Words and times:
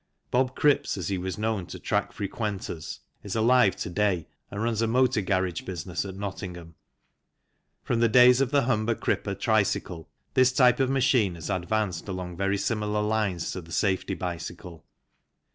Bob 0.31 0.55
Cripps, 0.55 0.97
as 0.97 1.09
he 1.09 1.19
was 1.19 1.37
known 1.37 1.67
to 1.67 1.77
track 1.77 2.11
frequenters, 2.11 3.01
is 3.21 3.35
alive 3.35 3.75
to 3.75 3.87
day 3.87 4.25
and 4.49 4.63
runs 4.63 4.81
a 4.81 4.87
motor 4.87 5.21
garage 5.21 5.61
business 5.61 6.03
at 6.05 6.15
Nottingham. 6.15 6.73
From 7.83 7.99
the 7.99 8.09
days 8.09 8.41
of 8.41 8.49
the 8.49 8.63
Humber 8.63 8.95
Cripper 8.95 9.35
tricycle 9.39 10.09
this 10.33 10.51
type 10.51 10.79
of 10.79 10.89
machine 10.89 11.35
has 11.35 11.51
advanced 11.51 12.07
along 12.07 12.35
very 12.35 12.57
similar 12.57 13.03
lines 13.03 13.51
to 13.51 13.61
the 13.61 13.71
safety 13.71 14.15
bicycle. 14.15 14.87